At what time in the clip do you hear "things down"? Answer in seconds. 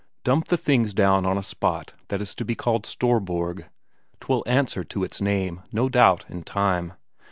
0.57-1.27